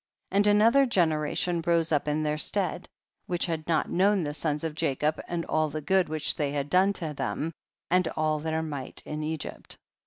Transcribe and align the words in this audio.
5. 0.31 0.37
And 0.37 0.47
another 0.47 0.87
generation 0.87 1.63
rose 1.63 1.91
up 1.91 2.07
in 2.07 2.23
their 2.23 2.39
stead, 2.39 2.89
which 3.27 3.45
had 3.45 3.67
not 3.67 3.91
known 3.91 4.23
the 4.23 4.33
sons 4.33 4.63
of 4.63 4.73
Jacob 4.73 5.21
and 5.27 5.45
all 5.45 5.69
the 5.69 5.79
good 5.79 6.09
which 6.09 6.33
they 6.37 6.53
had 6.53 6.71
done 6.71 6.91
to 6.93 7.13
them, 7.13 7.53
and 7.91 8.07
all 8.17 8.39
their 8.39 8.63
might 8.63 9.03
in 9.05 9.21
Egypt. 9.21 9.77